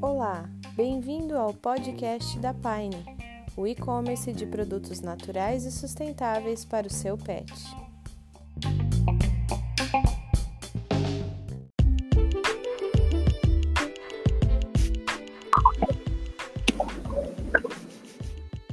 Olá, 0.00 0.48
bem-vindo 0.74 1.36
ao 1.36 1.52
podcast 1.52 2.38
da 2.38 2.54
Pine, 2.54 3.04
o 3.54 3.66
e-commerce 3.66 4.32
de 4.32 4.46
produtos 4.46 5.02
naturais 5.02 5.66
e 5.66 5.72
sustentáveis 5.72 6.64
para 6.64 6.86
o 6.86 6.90
seu 6.90 7.18
pet. 7.18 7.52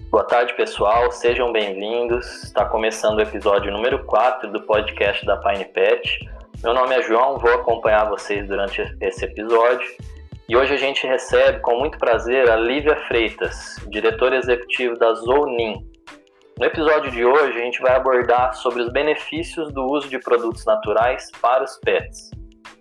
Boa 0.10 0.24
tarde, 0.24 0.54
pessoal. 0.54 1.12
Sejam 1.12 1.52
bem-vindos. 1.52 2.44
Está 2.44 2.66
começando 2.66 3.18
o 3.18 3.22
episódio 3.22 3.72
número 3.72 4.06
4 4.06 4.52
do 4.52 4.62
podcast 4.62 5.26
da 5.26 5.36
Pine 5.38 5.66
Pet. 5.66 6.33
Meu 6.64 6.74
nome 6.74 6.96
é 6.96 7.02
João, 7.02 7.38
vou 7.40 7.54
acompanhar 7.56 8.10
vocês 8.10 8.48
durante 8.48 8.82
esse 9.02 9.26
episódio. 9.26 9.86
E 10.48 10.56
hoje 10.56 10.74
a 10.74 10.78
gente 10.78 11.06
recebe 11.06 11.60
com 11.60 11.78
muito 11.78 11.98
prazer 11.98 12.50
a 12.50 12.56
Lívia 12.56 12.96
Freitas, 13.06 13.76
diretora 13.90 14.38
executiva 14.38 14.96
da 14.96 15.14
Zounin. 15.14 15.86
No 16.58 16.66
episódio 16.66 17.12
de 17.12 17.26
hoje 17.26 17.60
a 17.60 17.64
gente 17.66 17.82
vai 17.82 17.94
abordar 17.94 18.54
sobre 18.54 18.82
os 18.82 18.90
benefícios 18.94 19.74
do 19.74 19.84
uso 19.84 20.08
de 20.08 20.18
produtos 20.20 20.64
naturais 20.66 21.30
para 21.42 21.66
os 21.66 21.78
pets. 21.80 22.32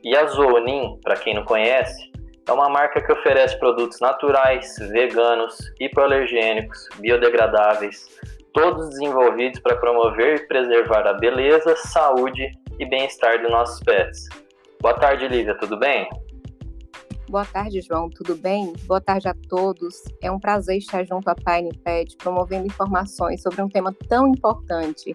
E 0.04 0.16
a 0.16 0.26
Zounin, 0.26 1.00
para 1.02 1.16
quem 1.16 1.34
não 1.34 1.44
conhece, 1.44 2.12
é 2.46 2.52
uma 2.52 2.68
marca 2.68 3.04
que 3.04 3.12
oferece 3.12 3.58
produtos 3.58 3.98
naturais, 3.98 4.76
veganos, 4.92 5.56
hipoalergênicos, 5.80 6.88
biodegradáveis, 7.00 8.06
todos 8.54 8.90
desenvolvidos 8.90 9.58
para 9.58 9.74
promover 9.74 10.36
e 10.36 10.46
preservar 10.46 11.04
a 11.08 11.14
beleza, 11.14 11.74
saúde 11.74 12.61
e 12.82 12.84
bem-estar 12.84 13.40
dos 13.40 13.50
nossos 13.50 13.78
pets. 13.80 14.28
Boa 14.80 14.94
tarde, 14.94 15.28
Lívia, 15.28 15.56
tudo 15.56 15.78
bem? 15.78 16.08
Boa 17.28 17.44
tarde, 17.44 17.80
João, 17.80 18.10
tudo 18.10 18.34
bem? 18.34 18.72
Boa 18.86 19.00
tarde 19.00 19.28
a 19.28 19.34
todos. 19.48 20.02
É 20.20 20.30
um 20.32 20.40
prazer 20.40 20.78
estar 20.78 21.04
junto 21.04 21.28
à 21.28 21.34
Pine 21.36 21.72
Pet, 21.84 22.16
promovendo 22.16 22.66
informações 22.66 23.40
sobre 23.40 23.62
um 23.62 23.68
tema 23.68 23.94
tão 24.08 24.26
importante 24.26 25.14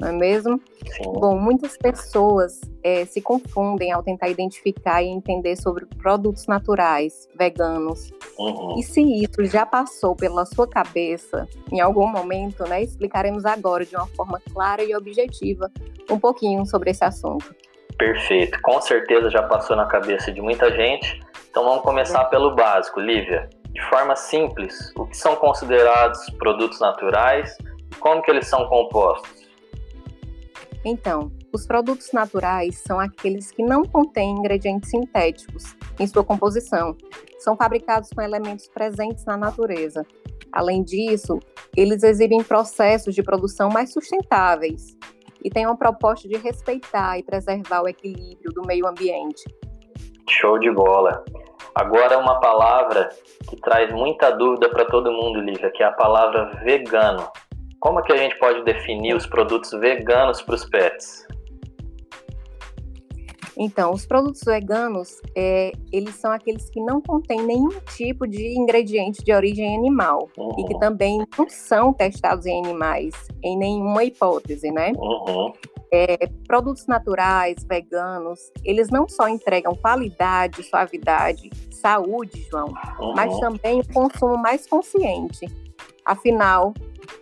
não 0.00 0.08
é 0.08 0.12
mesmo? 0.12 0.60
Sim. 0.86 1.12
Bom, 1.12 1.38
muitas 1.38 1.76
pessoas 1.76 2.60
é, 2.82 3.04
se 3.04 3.20
confundem 3.20 3.92
ao 3.92 4.02
tentar 4.02 4.28
identificar 4.28 5.02
e 5.02 5.08
entender 5.08 5.56
sobre 5.56 5.84
produtos 5.84 6.46
naturais, 6.46 7.28
veganos. 7.38 8.10
Uhum. 8.38 8.78
E 8.78 8.82
se 8.82 9.02
isso 9.02 9.44
já 9.44 9.66
passou 9.66 10.16
pela 10.16 10.46
sua 10.46 10.66
cabeça, 10.66 11.46
em 11.70 11.80
algum 11.80 12.06
momento, 12.06 12.64
né, 12.64 12.82
explicaremos 12.82 13.44
agora 13.44 13.84
de 13.84 13.94
uma 13.94 14.06
forma 14.06 14.40
clara 14.52 14.82
e 14.82 14.94
objetiva 14.94 15.70
um 16.10 16.18
pouquinho 16.18 16.64
sobre 16.64 16.90
esse 16.90 17.04
assunto. 17.04 17.54
Perfeito, 17.98 18.58
com 18.62 18.80
certeza 18.80 19.28
já 19.28 19.42
passou 19.42 19.76
na 19.76 19.84
cabeça 19.84 20.32
de 20.32 20.40
muita 20.40 20.72
gente. 20.72 21.20
Então 21.50 21.64
vamos 21.64 21.82
começar 21.82 22.24
pelo 22.26 22.54
básico, 22.54 22.98
Lívia. 22.98 23.50
De 23.72 23.82
forma 23.88 24.16
simples, 24.16 24.92
o 24.96 25.06
que 25.06 25.16
são 25.16 25.36
considerados 25.36 26.28
produtos 26.38 26.80
naturais 26.80 27.56
e 27.92 27.94
como 27.96 28.22
que 28.22 28.30
eles 28.30 28.46
são 28.46 28.66
compostos? 28.68 29.49
Então, 30.84 31.30
os 31.52 31.66
produtos 31.66 32.10
naturais 32.12 32.78
são 32.78 32.98
aqueles 32.98 33.50
que 33.50 33.62
não 33.62 33.82
contêm 33.82 34.30
ingredientes 34.30 34.90
sintéticos 34.90 35.76
em 35.98 36.06
sua 36.06 36.24
composição. 36.24 36.96
São 37.38 37.56
fabricados 37.56 38.10
com 38.10 38.22
elementos 38.22 38.68
presentes 38.68 39.24
na 39.24 39.36
natureza. 39.36 40.06
Além 40.52 40.82
disso, 40.82 41.38
eles 41.76 42.02
exibem 42.02 42.42
processos 42.42 43.14
de 43.14 43.22
produção 43.22 43.68
mais 43.68 43.92
sustentáveis 43.92 44.96
e 45.44 45.50
têm 45.50 45.66
uma 45.66 45.76
proposta 45.76 46.28
de 46.28 46.36
respeitar 46.36 47.18
e 47.18 47.22
preservar 47.22 47.82
o 47.82 47.88
equilíbrio 47.88 48.52
do 48.52 48.62
meio 48.66 48.86
ambiente. 48.86 49.42
Show 50.28 50.58
de 50.58 50.70
bola! 50.70 51.24
Agora 51.74 52.18
uma 52.18 52.40
palavra 52.40 53.08
que 53.48 53.56
traz 53.56 53.92
muita 53.92 54.30
dúvida 54.30 54.68
para 54.68 54.84
todo 54.86 55.12
mundo, 55.12 55.40
Lívia, 55.40 55.70
que 55.70 55.82
é 55.82 55.86
a 55.86 55.92
palavra 55.92 56.50
vegano. 56.64 57.26
Como 57.80 57.98
é 57.98 58.02
que 58.02 58.12
a 58.12 58.16
gente 58.16 58.38
pode 58.38 58.62
definir 58.62 59.16
os 59.16 59.26
produtos 59.26 59.70
veganos 59.70 60.42
para 60.42 60.54
os 60.54 60.64
pets? 60.66 61.26
Então, 63.56 63.92
os 63.92 64.06
produtos 64.06 64.42
veganos, 64.42 65.20
é, 65.36 65.72
eles 65.92 66.14
são 66.14 66.30
aqueles 66.30 66.70
que 66.70 66.80
não 66.80 67.00
contêm 67.00 67.42
nenhum 67.42 67.80
tipo 67.96 68.26
de 68.26 68.56
ingrediente 68.56 69.22
de 69.24 69.32
origem 69.32 69.76
animal 69.76 70.28
uhum. 70.36 70.52
e 70.58 70.64
que 70.64 70.74
uhum. 70.74 70.80
também 70.80 71.26
não 71.36 71.48
são 71.48 71.92
testados 71.92 72.46
em 72.46 72.64
animais, 72.64 73.14
em 73.42 73.58
nenhuma 73.58 74.04
hipótese, 74.04 74.70
né? 74.70 74.92
Uhum. 74.96 75.52
É, 75.92 76.16
produtos 76.46 76.86
naturais, 76.86 77.64
veganos, 77.68 78.40
eles 78.64 78.88
não 78.88 79.08
só 79.08 79.28
entregam 79.28 79.74
qualidade, 79.74 80.62
suavidade, 80.62 81.50
saúde, 81.70 82.46
João, 82.50 82.72
uhum. 82.98 83.14
mas 83.14 83.38
também 83.40 83.80
o 83.80 83.92
consumo 83.92 84.38
mais 84.38 84.66
consciente. 84.66 85.46
Afinal, 86.04 86.72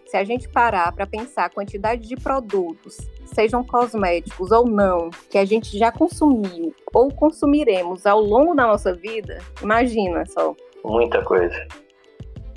se 0.07 0.17
a 0.17 0.25
gente 0.25 0.49
parar 0.49 0.93
para 0.93 1.07
pensar 1.07 1.47
a 1.47 1.51
quantidade 1.51 2.09
de 2.09 2.17
produtos, 2.17 2.97
sejam 3.25 3.63
cosméticos 3.63 4.51
ou 4.51 4.67
não, 4.67 5.11
que 5.31 5.39
a 5.39 5.45
gente 5.45 5.79
já 5.79 5.93
consumiu 5.93 6.75
ou 6.93 7.13
consumiremos 7.13 8.07
ao 8.07 8.21
longo 8.21 8.55
da 8.55 8.67
nossa 8.67 8.95
vida, 8.95 9.39
imagina 9.63 10.25
só. 10.27 10.55
Muita 10.85 11.23
coisa. 11.23 11.67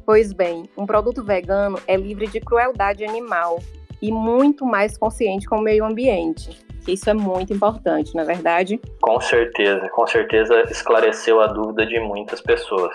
Pois 0.05 0.33
bem, 0.33 0.63
um 0.77 0.85
produto 0.85 1.23
vegano 1.23 1.79
é 1.87 1.95
livre 1.95 2.27
de 2.27 2.39
crueldade 2.39 3.03
animal 3.03 3.59
e 4.01 4.11
muito 4.11 4.65
mais 4.65 4.97
consciente 4.97 5.45
com 5.45 5.57
o 5.57 5.61
meio 5.61 5.85
ambiente. 5.85 6.59
Isso 6.87 7.09
é 7.09 7.13
muito 7.13 7.53
importante, 7.53 8.15
não 8.15 8.23
é 8.23 8.25
verdade? 8.25 8.79
Com 9.01 9.21
certeza, 9.21 9.87
com 9.89 10.07
certeza 10.07 10.63
esclareceu 10.71 11.39
a 11.39 11.47
dúvida 11.47 11.85
de 11.85 11.99
muitas 11.99 12.41
pessoas. 12.41 12.91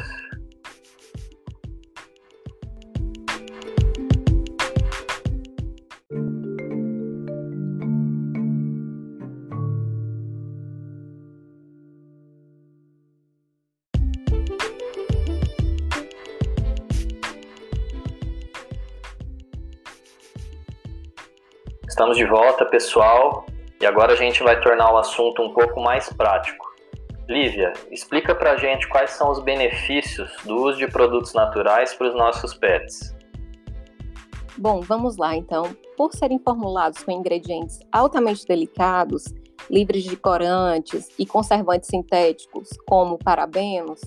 Estamos 21.96 22.18
de 22.18 22.26
volta, 22.26 22.66
pessoal, 22.66 23.46
e 23.80 23.86
agora 23.86 24.12
a 24.12 24.16
gente 24.16 24.42
vai 24.42 24.60
tornar 24.60 24.92
o 24.92 24.98
assunto 24.98 25.40
um 25.40 25.54
pouco 25.54 25.80
mais 25.80 26.12
prático. 26.12 26.66
Lívia, 27.26 27.72
explica 27.90 28.34
pra 28.34 28.54
gente 28.58 28.86
quais 28.86 29.12
são 29.12 29.30
os 29.30 29.42
benefícios 29.42 30.30
do 30.44 30.56
uso 30.56 30.76
de 30.76 30.86
produtos 30.88 31.32
naturais 31.32 31.94
para 31.94 32.08
os 32.08 32.14
nossos 32.14 32.52
pets. 32.52 33.16
Bom, 34.58 34.82
vamos 34.82 35.16
lá 35.16 35.34
então. 35.34 35.74
Por 35.96 36.12
serem 36.12 36.38
formulados 36.38 37.02
com 37.02 37.10
ingredientes 37.10 37.80
altamente 37.90 38.46
delicados, 38.46 39.24
livres 39.70 40.04
de 40.04 40.18
corantes 40.18 41.08
e 41.18 41.24
conservantes 41.24 41.88
sintéticos, 41.88 42.68
como 42.86 43.16
parabenos, 43.16 44.02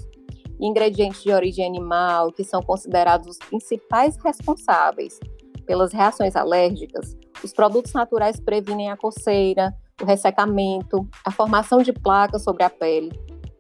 e 0.60 0.68
ingredientes 0.68 1.24
de 1.24 1.32
origem 1.32 1.66
animal, 1.66 2.32
que 2.32 2.44
são 2.44 2.62
considerados 2.62 3.28
os 3.30 3.38
principais 3.40 4.16
responsáveis 4.24 5.20
pelas 5.66 5.92
reações 5.92 6.36
alérgicas, 6.36 7.18
os 7.44 7.54
produtos 7.54 7.94
naturais 7.94 8.40
previnem 8.40 8.90
a 8.90 8.98
coceira, 8.98 9.74
o 10.02 10.06
ressecamento, 10.06 11.08
a 11.26 11.32
formação 11.32 11.82
de 11.82 11.94
placas 11.94 12.44
sobre 12.44 12.64
a 12.64 12.70
pele 12.70 13.12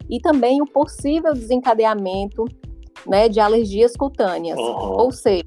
e 0.09 0.19
também 0.19 0.62
o 0.62 0.66
possível 0.66 1.34
desencadeamento 1.34 2.45
né, 3.06 3.29
de 3.29 3.39
alergias 3.39 3.95
cutâneas. 3.95 4.57
Uhum. 4.57 4.97
Ou 4.97 5.12
seja, 5.12 5.44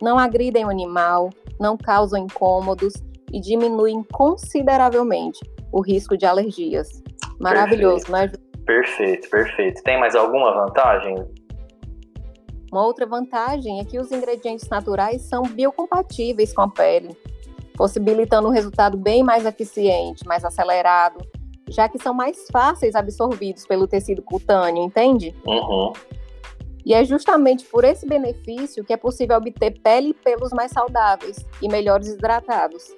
não 0.00 0.18
agridem 0.18 0.64
o 0.64 0.70
animal, 0.70 1.30
não 1.60 1.76
causam 1.76 2.24
incômodos 2.24 2.94
e 3.32 3.40
diminuem 3.40 4.02
consideravelmente 4.12 5.38
o 5.72 5.80
risco 5.80 6.16
de 6.16 6.24
alergias. 6.24 6.88
Maravilhoso, 7.38 8.06
perfeito. 8.06 8.40
né? 8.40 8.46
Perfeito, 8.64 9.30
perfeito. 9.30 9.82
Tem 9.82 10.00
mais 10.00 10.14
alguma 10.14 10.52
vantagem? 10.52 11.14
Uma 12.72 12.84
outra 12.84 13.06
vantagem 13.06 13.80
é 13.80 13.84
que 13.84 13.98
os 13.98 14.10
ingredientes 14.10 14.68
naturais 14.68 15.22
são 15.22 15.42
biocompatíveis 15.42 16.52
com 16.52 16.62
a 16.62 16.68
pele, 16.68 17.16
possibilitando 17.76 18.48
um 18.48 18.50
resultado 18.50 18.96
bem 18.96 19.22
mais 19.22 19.44
eficiente, 19.44 20.26
mais 20.26 20.44
acelerado, 20.44 21.18
já 21.68 21.88
que 21.88 21.98
são 21.98 22.14
mais 22.14 22.46
fáceis 22.50 22.94
absorvidos 22.94 23.66
pelo 23.66 23.86
tecido 23.86 24.22
cutâneo, 24.22 24.82
entende? 24.82 25.34
Uhum. 25.46 25.92
E 26.84 26.94
é 26.94 27.04
justamente 27.04 27.64
por 27.64 27.84
esse 27.84 28.06
benefício 28.06 28.84
que 28.84 28.92
é 28.92 28.96
possível 28.96 29.36
obter 29.36 29.76
pele 29.80 30.10
e 30.10 30.14
pelos 30.14 30.52
mais 30.52 30.70
saudáveis 30.70 31.44
e 31.60 31.68
melhores 31.68 32.08
hidratados. 32.08 32.94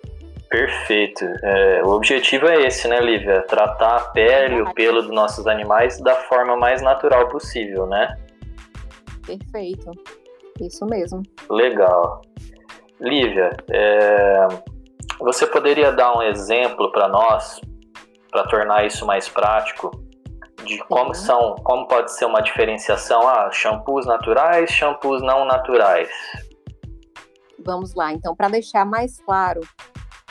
Perfeito. 0.50 1.24
É, 1.42 1.82
o 1.84 1.90
objetivo 1.90 2.46
é 2.46 2.66
esse, 2.66 2.88
né, 2.88 3.00
Lívia? 3.00 3.42
Tratar 3.42 3.96
a 3.96 4.00
pele 4.00 4.56
e 4.56 4.62
o 4.62 4.74
pelo 4.74 5.02
dos 5.02 5.10
nossos 5.10 5.46
animais 5.46 5.98
da 6.00 6.14
forma 6.14 6.56
mais 6.56 6.82
natural 6.82 7.28
possível, 7.28 7.86
né? 7.86 8.14
Perfeito. 9.26 9.90
Isso 10.60 10.84
mesmo. 10.86 11.22
Legal. 11.50 12.22
Lívia, 13.00 13.50
é, 13.70 14.48
você 15.20 15.46
poderia 15.46 15.92
dar 15.92 16.16
um 16.16 16.22
exemplo 16.22 16.90
para 16.90 17.08
nós 17.08 17.60
para 18.30 18.44
tornar 18.44 18.84
isso 18.86 19.06
mais 19.06 19.28
prático, 19.28 19.90
de 20.64 20.78
como 20.84 21.14
são, 21.14 21.54
como 21.62 21.86
pode 21.86 22.12
ser 22.12 22.26
uma 22.26 22.40
diferenciação, 22.40 23.26
ah, 23.26 23.50
shampoos 23.50 24.06
naturais, 24.06 24.70
shampoos 24.70 25.22
não 25.22 25.44
naturais. 25.44 26.10
Vamos 27.64 27.94
lá, 27.94 28.12
então, 28.12 28.36
para 28.36 28.48
deixar 28.48 28.84
mais 28.84 29.18
claro, 29.20 29.60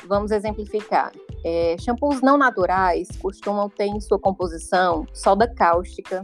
vamos 0.05 0.31
exemplificar. 0.31 1.11
É, 1.43 1.75
shampoos 1.79 2.21
não 2.21 2.37
naturais 2.37 3.07
costumam 3.21 3.69
ter 3.69 3.85
em 3.85 3.99
sua 3.99 4.19
composição 4.19 5.05
soda 5.13 5.47
cáustica 5.47 6.23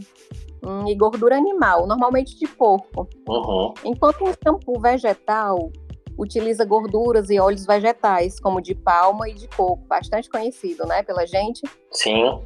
hum, 0.63 0.87
e 0.87 0.95
gordura 0.95 1.35
animal, 1.37 1.87
normalmente 1.87 2.37
de 2.37 2.47
porco. 2.47 3.07
Uhum. 3.27 3.73
Enquanto 3.83 4.23
um 4.23 4.33
shampoo 4.43 4.79
vegetal 4.79 5.71
utiliza 6.17 6.65
gorduras 6.65 7.29
e 7.29 7.39
óleos 7.39 7.65
vegetais, 7.65 8.39
como 8.39 8.61
de 8.61 8.75
palma 8.75 9.29
e 9.29 9.33
de 9.33 9.47
coco, 9.47 9.83
bastante 9.87 10.29
conhecido, 10.29 10.85
né, 10.85 11.03
pela 11.03 11.25
gente. 11.25 11.61
Sim. 11.91 12.41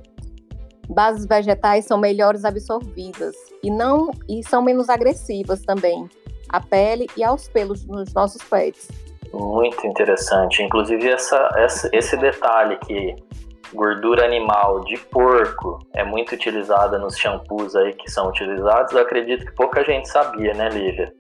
Bases 0.89 1.25
vegetais 1.25 1.85
são 1.85 1.97
melhores 1.97 2.45
absorvidas 2.45 3.35
e 3.61 3.69
não 3.69 4.09
e 4.27 4.41
são 4.47 4.61
menos 4.61 4.89
agressivas 4.89 5.61
também 5.61 6.09
à 6.47 6.61
pele 6.61 7.07
e 7.17 7.23
aos 7.23 7.49
pelos 7.49 7.85
nos 7.85 8.13
nossos 8.13 8.41
pets. 8.43 8.89
Muito 9.33 9.85
interessante. 9.85 10.63
Inclusive 10.63 11.09
essa, 11.09 11.49
essa 11.57 11.89
esse 11.91 12.15
detalhe 12.15 12.77
que 12.77 13.15
gordura 13.73 14.25
animal 14.25 14.81
de 14.85 14.97
porco 14.97 15.79
é 15.93 16.03
muito 16.03 16.33
utilizada 16.33 16.97
nos 16.97 17.17
shampoos 17.17 17.75
aí 17.75 17.93
que 17.93 18.09
são 18.09 18.29
utilizados, 18.29 18.93
eu 18.93 18.99
acredito 18.99 19.45
que 19.45 19.51
pouca 19.53 19.83
gente 19.83 20.07
sabia, 20.07 20.53
né, 20.53 20.69
Lívia? 20.69 21.13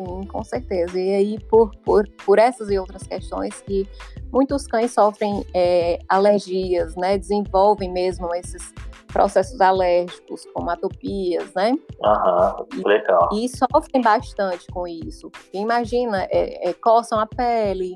Sim, 0.00 0.26
com 0.26 0.42
certeza. 0.42 0.98
E 0.98 1.14
aí, 1.14 1.38
por, 1.38 1.70
por, 1.84 2.08
por 2.24 2.38
essas 2.38 2.70
e 2.70 2.78
outras 2.78 3.02
questões 3.02 3.60
que 3.60 3.86
muitos 4.32 4.66
cães 4.66 4.92
sofrem 4.92 5.44
é, 5.54 5.98
alergias, 6.08 6.96
né? 6.96 7.18
Desenvolvem 7.18 7.92
mesmo 7.92 8.34
esses 8.34 8.72
processos 9.08 9.60
alérgicos, 9.60 10.46
como 10.54 10.70
atopias, 10.70 11.52
né? 11.54 11.74
Aham, 12.02 12.66
legal. 12.86 13.28
E, 13.32 13.44
e 13.44 13.48
sofrem 13.48 14.00
bastante 14.00 14.66
com 14.68 14.88
isso. 14.88 15.30
Imagina, 15.52 16.26
é, 16.30 16.70
é, 16.70 16.72
coçam 16.72 17.18
a 17.18 17.26
pele. 17.26 17.94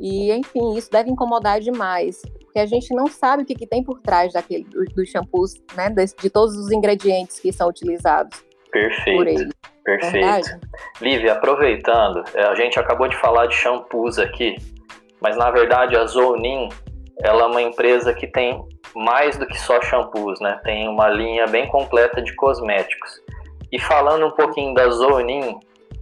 E, 0.00 0.32
enfim, 0.32 0.74
isso 0.76 0.90
deve 0.90 1.10
incomodar 1.10 1.60
demais. 1.60 2.22
Porque 2.40 2.58
a 2.58 2.66
gente 2.66 2.92
não 2.92 3.06
sabe 3.06 3.44
o 3.44 3.46
que, 3.46 3.54
que 3.54 3.66
tem 3.66 3.84
por 3.84 4.00
trás 4.00 4.32
daquele, 4.32 4.64
dos 4.64 4.92
do 4.92 5.06
shampoos, 5.06 5.54
né? 5.76 5.90
De, 5.90 6.06
de 6.06 6.28
todos 6.28 6.56
os 6.56 6.72
ingredientes 6.72 7.38
que 7.38 7.52
são 7.52 7.68
utilizados. 7.68 8.44
Perfeito. 8.72 9.16
Por 9.16 9.28
ele. 9.28 9.52
Perfeito. 9.84 10.48
Lívia, 11.00 11.34
aproveitando, 11.34 12.24
é, 12.34 12.44
a 12.44 12.54
gente 12.54 12.78
acabou 12.78 13.06
de 13.06 13.16
falar 13.16 13.46
de 13.46 13.54
shampoos 13.54 14.18
aqui, 14.18 14.56
mas 15.20 15.36
na 15.36 15.50
verdade 15.50 15.96
a 15.96 16.06
Zonin 16.06 16.68
ela 17.22 17.42
é 17.42 17.46
uma 17.46 17.62
empresa 17.62 18.12
que 18.12 18.26
tem 18.26 18.66
mais 18.94 19.36
do 19.36 19.46
que 19.46 19.58
só 19.58 19.80
shampoos, 19.80 20.40
né? 20.40 20.60
Tem 20.64 20.88
uma 20.88 21.08
linha 21.08 21.46
bem 21.46 21.66
completa 21.68 22.22
de 22.22 22.34
cosméticos. 22.34 23.20
E 23.70 23.78
falando 23.78 24.26
um 24.26 24.30
pouquinho 24.30 24.74
da 24.74 24.88
Zonin, 24.88 25.58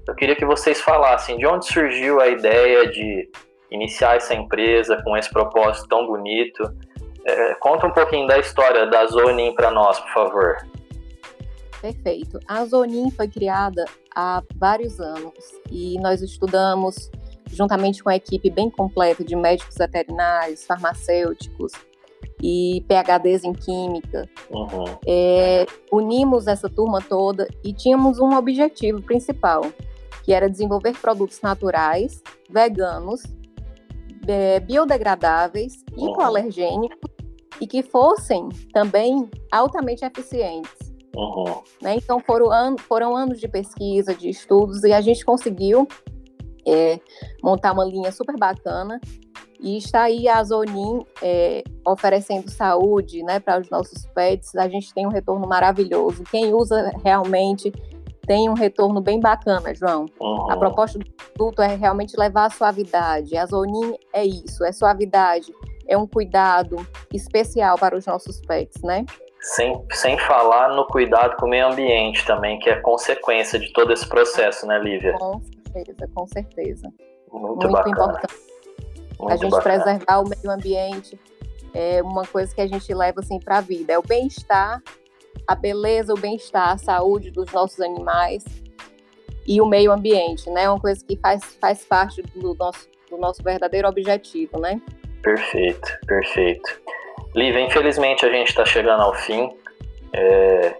eu 0.07 0.15
queria 0.15 0.37
que 0.37 0.45
vocês 0.45 0.81
falassem 0.81 1.37
de 1.37 1.47
onde 1.47 1.67
surgiu 1.67 2.21
a 2.21 2.29
ideia 2.29 2.87
de 2.89 3.29
iniciar 3.71 4.17
essa 4.17 4.35
empresa 4.35 5.01
com 5.03 5.17
esse 5.17 5.31
propósito 5.31 5.89
tão 5.89 6.07
bonito. 6.07 6.63
É, 7.25 7.55
conta 7.55 7.87
um 7.87 7.93
pouquinho 7.93 8.27
da 8.27 8.39
história 8.39 8.87
da 8.87 9.07
Zonin 9.07 9.55
para 9.55 9.71
nós, 9.71 9.99
por 10.01 10.11
favor. 10.13 10.57
Perfeito. 11.83 12.39
A 12.47 12.65
Zonin 12.65 13.11
foi 13.11 13.27
criada 13.27 13.85
há 14.15 14.41
vários 14.55 15.01
anos 15.01 15.35
e 15.69 15.99
nós 15.99 16.23
estudamos 16.23 17.11
juntamente 17.51 18.05
com 18.05 18.09
a 18.09 18.15
equipe 18.15 18.49
bem 18.49 18.71
completa 18.71 19.25
de 19.25 19.35
médicos 19.35 19.77
veterinários, 19.77 20.65
farmacêuticos 20.65 21.73
e 22.41 22.85
PhDs 22.87 23.43
em 23.43 23.53
química. 23.53 24.29
Uhum. 24.49 24.85
É, 25.05 25.67
unimos 25.91 26.47
essa 26.47 26.69
turma 26.69 27.01
toda 27.01 27.49
e 27.65 27.73
tínhamos 27.73 28.21
um 28.21 28.33
objetivo 28.37 29.03
principal, 29.03 29.63
que 30.23 30.33
era 30.33 30.49
desenvolver 30.49 30.97
produtos 30.97 31.41
naturais, 31.43 32.23
veganos, 32.49 33.25
é, 34.29 34.61
biodegradáveis, 34.61 35.85
uhum. 35.97 36.11
hipoalergênicos 36.11 37.11
e 37.61 37.67
que 37.67 37.83
fossem 37.83 38.49
também 38.73 39.29
altamente 39.51 40.05
eficientes. 40.05 40.92
Uhum. 41.17 41.63
Né? 41.81 41.97
Então 41.97 42.19
foram, 42.21 42.51
an 42.51 42.77
foram 42.79 43.17
anos 43.17 43.39
de 43.39 43.49
pesquisa, 43.49 44.15
de 44.15 44.29
estudos, 44.29 44.83
e 44.85 44.93
a 44.93 45.01
gente 45.01 45.25
conseguiu 45.25 45.87
é, 46.67 46.99
montar 47.43 47.73
uma 47.73 47.85
linha 47.85 48.11
super 48.13 48.37
bacana. 48.39 49.01
E 49.61 49.77
está 49.77 50.03
aí 50.03 50.27
a 50.27 50.43
Zonin 50.43 51.07
é, 51.23 51.63
oferecendo 51.87 52.51
saúde 52.51 53.23
né, 53.23 53.39
para 53.39 53.61
os 53.61 53.71
nossos 53.71 54.05
pets. 54.07 54.57
A 54.57 54.69
gente 54.69 54.93
tem 54.93 55.07
um 55.07 55.11
retorno 55.11 55.47
maravilhoso. 55.47 56.25
Quem 56.25 56.53
usa 56.53 56.91
realmente 57.05 57.73
tem 58.27 58.49
um 58.49 58.55
retorno 58.55 59.01
bem 59.01 59.21
bacana, 59.21 59.73
João. 59.75 60.07
Uhum. 60.21 60.51
A 60.51 60.57
proposta 60.57 60.99
do 60.99 61.05
produto 61.13 61.63
é 61.63 61.77
realmente 61.77 62.17
levar 62.17 62.47
a 62.47 62.51
suavidade. 62.51 63.37
A 63.37 63.47
Zonin 63.47 63.95
é 64.13 64.25
isso, 64.25 64.65
é 64.65 64.73
suavidade, 64.73 65.53
é 65.87 65.97
um 65.97 66.07
cuidado 66.07 66.77
especial 67.13 67.77
para 67.77 67.97
os 67.97 68.07
nossos 68.07 68.41
pets, 68.41 68.83
né? 68.83 69.05
Sem, 69.43 69.85
sem 69.91 70.17
falar 70.19 70.69
no 70.75 70.87
cuidado 70.87 71.37
com 71.37 71.47
o 71.47 71.49
meio 71.49 71.67
ambiente 71.67 72.25
também, 72.25 72.61
que 72.61 72.71
é 72.71 72.77
consequência 72.77 73.59
de 73.59 73.73
todo 73.73 73.93
esse 73.93 74.09
processo, 74.09 74.67
né, 74.67 74.79
Lívia? 74.79 75.15
Com 75.15 75.41
certeza, 75.73 76.11
com 76.15 76.27
certeza. 76.29 76.93
Muito, 77.33 77.69
Muito 77.69 77.89
importante. 77.89 78.35
Muito 79.19 79.33
a 79.33 79.37
gente 79.37 79.51
bacana. 79.51 79.83
preservar 79.83 80.21
o 80.21 80.29
meio 80.29 80.51
ambiente 80.51 81.19
é 81.75 82.03
uma 82.03 82.25
coisa 82.25 82.55
que 82.55 82.61
a 82.61 82.67
gente 82.67 82.95
leva 82.95 83.21
assim 83.21 83.41
para 83.41 83.59
a 83.59 83.61
vida. 83.61 83.93
É 83.93 83.99
o 83.99 84.03
bem-estar, 84.03 84.81
a 85.47 85.55
beleza, 85.55 86.13
o 86.13 86.19
bem-estar, 86.19 86.73
a 86.73 86.79
saúde 86.79 87.31
dos 87.31 87.51
nossos 87.53 87.81
animais 87.81 88.45
e 89.47 89.61
o 89.61 89.67
meio 89.67 89.91
ambiente, 89.91 90.49
né? 90.51 90.65
É 90.65 90.71
uma 90.71 90.81
coisa 90.81 91.05
que 91.05 91.17
faz, 91.17 91.43
faz 91.61 91.85
parte 91.85 92.23
do 92.23 92.55
nosso, 92.55 92.89
do 93.11 93.17
nosso 93.17 93.43
verdadeiro 93.43 93.89
objetivo, 93.89 94.61
né? 94.61 94.81
Perfeito, 95.23 95.99
perfeito. 96.07 96.81
Lívia, 97.35 97.61
infelizmente 97.61 98.27
a 98.27 98.31
gente 98.31 98.49
está 98.49 98.65
chegando 98.65 99.03
ao 99.03 99.15
fim. 99.15 99.51
É, 100.13 100.75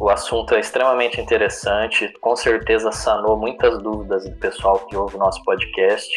o 0.00 0.08
assunto 0.08 0.54
é 0.54 0.60
extremamente 0.60 1.20
interessante, 1.20 2.12
com 2.20 2.36
certeza 2.36 2.90
sanou 2.92 3.36
muitas 3.36 3.80
dúvidas 3.82 4.28
do 4.28 4.36
pessoal 4.36 4.78
que 4.86 4.96
ouve 4.96 5.16
o 5.16 5.18
nosso 5.18 5.42
podcast. 5.44 6.10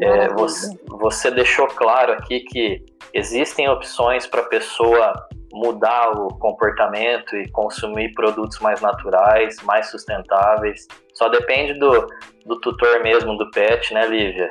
É, 0.00 0.28
você, 0.28 0.78
você, 0.86 1.30
deixou 1.30 1.66
claro 1.66 2.12
aqui 2.12 2.40
que 2.40 2.84
existem 3.12 3.68
opções 3.68 4.28
para 4.28 4.42
a 4.42 4.44
pessoa 4.44 5.12
mudar 5.52 6.12
o 6.12 6.28
comportamento 6.38 7.36
e 7.36 7.48
consumir 7.50 8.12
produtos 8.12 8.60
mais 8.60 8.80
naturais, 8.80 9.56
mais 9.64 9.90
sustentáveis. 9.90 10.86
Só 11.14 11.28
depende 11.28 11.74
do, 11.74 12.06
do 12.46 12.60
tutor 12.60 13.02
mesmo 13.02 13.36
do 13.36 13.50
pet, 13.50 13.92
né, 13.92 14.06
Lívia? 14.06 14.50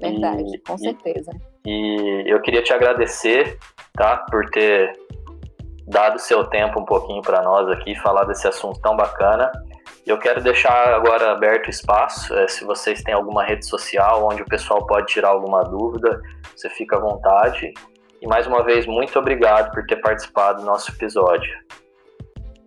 Verdade, 0.00 0.44
e, 0.54 0.58
com 0.60 0.78
certeza. 0.78 1.30
E 1.30 1.47
eu 1.66 2.40
queria 2.40 2.62
te 2.62 2.72
agradecer, 2.72 3.58
tá, 3.94 4.18
por 4.30 4.48
ter 4.50 4.92
dado 5.86 6.18
seu 6.18 6.44
tempo 6.44 6.80
um 6.80 6.84
pouquinho 6.84 7.22
para 7.22 7.42
nós 7.42 7.68
aqui, 7.68 7.94
falar 7.96 8.24
desse 8.24 8.46
assunto 8.46 8.80
tão 8.80 8.96
bacana. 8.96 9.50
Eu 10.06 10.18
quero 10.18 10.42
deixar 10.42 10.94
agora 10.94 11.32
aberto 11.32 11.68
espaço, 11.68 12.34
é, 12.34 12.48
se 12.48 12.64
vocês 12.64 13.02
têm 13.02 13.14
alguma 13.14 13.44
rede 13.44 13.66
social 13.66 14.26
onde 14.26 14.42
o 14.42 14.46
pessoal 14.46 14.86
pode 14.86 15.06
tirar 15.06 15.28
alguma 15.28 15.62
dúvida, 15.64 16.20
você 16.56 16.70
fica 16.70 16.96
à 16.96 17.00
vontade. 17.00 17.72
E 18.20 18.26
mais 18.26 18.46
uma 18.46 18.64
vez, 18.64 18.86
muito 18.86 19.18
obrigado 19.18 19.70
por 19.72 19.86
ter 19.86 19.96
participado 19.96 20.60
do 20.60 20.66
nosso 20.66 20.90
episódio. 20.92 21.50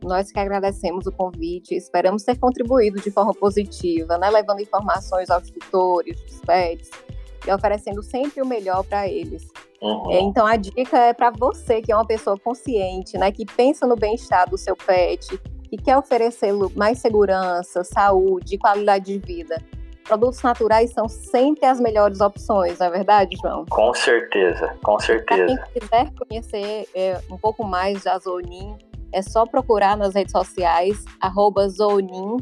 Nós 0.04 0.32
que 0.32 0.40
agradecemos 0.40 1.06
o 1.06 1.12
convite, 1.12 1.76
esperamos 1.76 2.24
ter 2.24 2.40
contribuído 2.40 3.00
de 3.00 3.12
forma 3.12 3.34
positiva, 3.34 4.18
né, 4.18 4.30
levando 4.30 4.62
informações 4.62 5.30
aos 5.30 5.50
tutores, 5.52 6.20
dos 6.22 6.42
pets, 6.42 6.90
e 6.90 7.21
oferecendo 7.50 8.04
sempre 8.04 8.42
o 8.42 8.46
melhor 8.46 8.84
para 8.84 9.08
eles. 9.08 9.48
Uhum. 9.82 10.12
Então 10.12 10.46
a 10.46 10.56
dica 10.56 10.98
é 10.98 11.14
para 11.14 11.32
você 11.32 11.82
que 11.82 11.92
é 11.92 11.96
uma 11.96 12.06
pessoa 12.06 12.38
consciente, 12.38 13.18
né, 13.18 13.32
que 13.32 13.46
pensa 13.46 13.88
no 13.88 13.96
bem-estar 13.96 14.50
do 14.50 14.58
seu 14.58 14.76
pet 14.76 15.40
e 15.72 15.78
quer 15.78 15.98
oferecer 15.98 16.54
mais 16.76 17.00
segurança, 17.00 17.84
saúde, 17.84 18.58
qualidade 18.58 19.06
de 19.06 19.18
vida. 19.18 19.62
Produtos 20.04 20.42
naturais 20.42 20.92
são 20.92 21.08
sempre 21.08 21.66
as 21.66 21.80
melhores 21.80 22.20
opções, 22.20 22.80
não 22.80 22.88
é 22.88 22.90
verdade, 22.90 23.38
João? 23.42 23.66
Com 23.70 23.94
certeza, 23.94 24.76
com 24.84 25.00
certeza. 25.00 25.46
Para 25.46 25.66
quem 25.68 25.82
quiser 25.82 26.12
conhecer 26.14 26.90
é, 26.94 27.22
um 27.30 27.38
pouco 27.38 27.64
mais 27.64 28.04
da 28.04 28.18
Zonin, 28.20 28.78
é 29.14 29.22
só 29.22 29.46
procurar 29.46 29.96
nas 29.96 30.14
redes 30.14 30.32
sociais, 30.32 31.04
arroba 31.22 31.68
Zonin, 31.70 32.38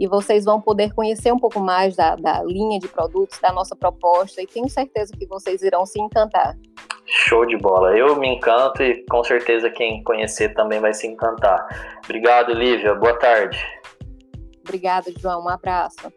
e 0.00 0.06
vocês 0.06 0.46
vão 0.46 0.58
poder 0.62 0.94
conhecer 0.94 1.30
um 1.30 1.38
pouco 1.38 1.60
mais 1.60 1.94
da, 1.94 2.16
da 2.16 2.42
linha 2.42 2.78
de 2.78 2.88
produtos, 2.88 3.38
da 3.38 3.52
nossa 3.52 3.76
proposta, 3.76 4.40
e 4.40 4.46
tenho 4.46 4.66
certeza 4.66 5.12
que 5.14 5.26
vocês 5.26 5.62
irão 5.62 5.84
se 5.84 6.00
encantar. 6.00 6.56
Show 7.04 7.44
de 7.44 7.58
bola. 7.58 7.94
Eu 7.94 8.16
me 8.16 8.28
encanto 8.36 8.82
e 8.82 9.04
com 9.10 9.22
certeza 9.22 9.68
quem 9.68 10.02
conhecer 10.02 10.54
também 10.54 10.80
vai 10.80 10.94
se 10.94 11.06
encantar. 11.06 12.00
Obrigado, 12.02 12.54
Lívia. 12.54 12.94
Boa 12.94 13.18
tarde. 13.18 13.58
Obrigada, 14.64 15.12
João. 15.18 15.44
Um 15.44 15.48
abraço. 15.48 16.10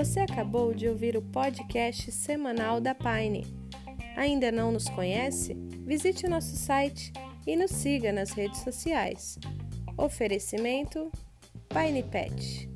Você 0.00 0.20
acabou 0.20 0.72
de 0.72 0.88
ouvir 0.88 1.14
o 1.14 1.20
podcast 1.20 2.10
semanal 2.10 2.80
da 2.80 2.94
Pine. 2.94 3.46
Ainda 4.16 4.50
não 4.50 4.72
nos 4.72 4.88
conhece? 4.88 5.54
Visite 5.84 6.26
nosso 6.26 6.56
site 6.56 7.12
e 7.46 7.54
nos 7.54 7.70
siga 7.70 8.10
nas 8.10 8.30
redes 8.30 8.60
sociais. 8.60 9.38
Oferecimento 9.98 11.12
Pine 11.68 12.02
Pet. 12.02 12.66